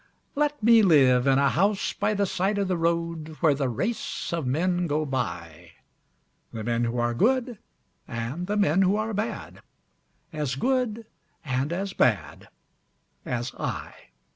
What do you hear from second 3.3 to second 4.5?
Where the race of